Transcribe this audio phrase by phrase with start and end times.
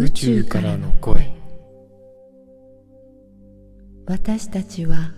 [0.00, 1.30] 宇宙からの声。
[4.06, 5.12] 私たちは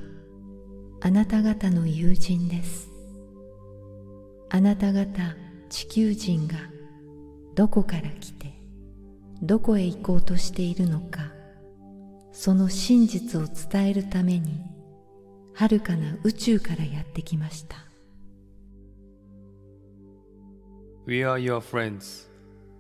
[1.01, 2.91] あなた方の友人です。
[4.51, 5.37] あなた方
[5.71, 6.55] 地球人が
[7.55, 8.55] どこから来て
[9.41, 11.31] どこへ行こうとしているのか
[12.33, 14.63] その真実を伝えるために
[15.55, 17.77] 遥かな宇宙からやってきました。
[21.07, 22.32] We are your friends.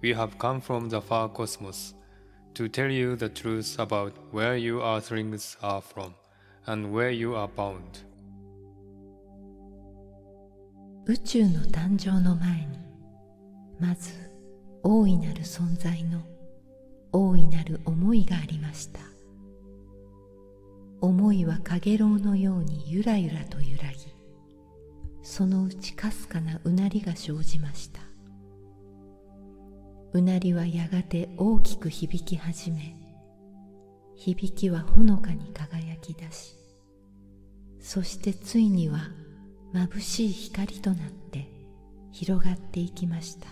[0.02, 1.94] We have come from the far cosmos
[2.54, 6.14] to tell you the truth about where your earthlings are from
[6.66, 8.04] and where you are bound.
[11.06, 12.78] 宇宙の誕生の前に
[13.80, 14.12] まず
[14.84, 16.22] 大いなる存在の
[17.12, 19.00] 大いなる思いがありました
[21.00, 23.98] 思いはかげろうのようにゆらゆらと揺らぎ
[25.22, 28.11] そのうちかすかなうなりが生じました
[30.14, 32.96] うなりはやがて大きく響き始め
[34.14, 36.56] 響きはほのかに輝き出し
[37.80, 39.08] そしてついには
[39.72, 41.48] 眩しい光となって
[42.12, 43.48] 広がっていきました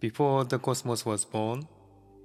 [0.00, 1.66] Before the cosmos was born,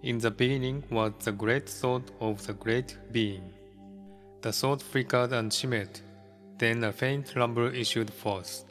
[0.03, 3.53] in the beginning was the great thought of the great being.
[4.41, 6.01] The thought flickered and shimmered,
[6.57, 8.65] then a faint rumble issued forth.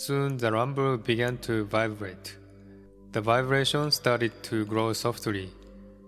[0.00, 2.38] Soon the rumble began to vibrate.
[3.12, 5.50] The vibration started to grow softly,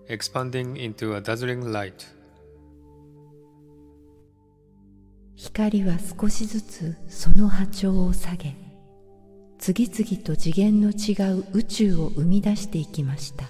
[0.09, 2.07] expanding into a dazzling light.
[5.35, 8.55] 光は少しずつその波長を下げ
[9.59, 13.45] 次々と次元の違う宇宙を生み出していきました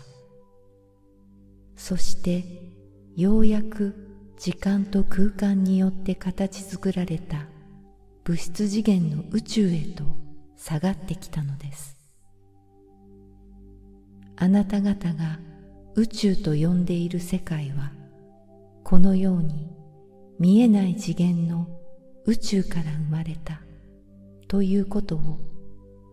[1.77, 2.43] そして
[3.15, 3.95] ようやく
[4.37, 7.45] 時間と空間によって形作られた
[8.25, 10.22] 物質次元の宇宙へと
[10.65, 11.97] 下がってきたのです
[14.37, 15.37] あなた方が
[15.95, 17.91] 宇宙と呼んでいる世界は
[18.85, 19.69] このように
[20.39, 21.67] 見えない次元の
[22.25, 23.59] 宇宙から生まれた
[24.47, 25.37] ということを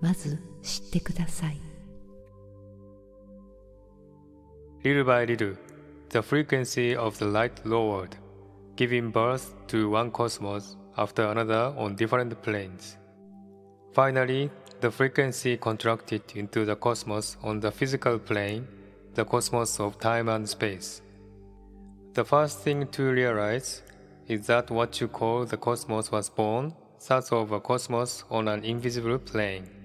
[0.01, 1.61] まず知ってください
[4.83, 5.57] Little by little,
[6.09, 8.17] the frequency of the light lowered,
[8.75, 13.00] giving birth to one cosmos after another on different planes.
[13.93, 18.67] Finally, the frequency contracted into the cosmos on the physical plane,
[19.15, 21.03] the cosmos of time and space.
[22.15, 23.83] The first thing to realize
[24.29, 26.75] is that what you call the cosmos was born,
[27.07, 29.80] thus of a cosmos on an invisible plane.